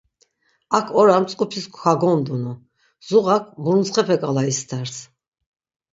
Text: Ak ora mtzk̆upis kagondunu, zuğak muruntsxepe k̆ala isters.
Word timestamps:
Ak 0.77 0.87
ora 1.01 1.15
mtzk̆upis 1.21 1.65
kagondunu, 1.75 2.53
zuğak 3.07 3.45
muruntsxepe 3.63 4.15
k̆ala 4.21 4.43
isters. 4.51 4.95